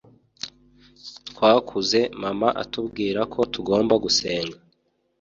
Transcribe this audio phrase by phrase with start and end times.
[1.29, 4.57] twakuze mama atubwira ko tugomba gusenga